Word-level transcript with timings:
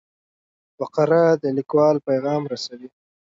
فقره 0.77 1.21
د 1.41 1.43
لیکوال 1.57 1.95
پیغام 2.07 2.41
رسوي. 2.51 2.89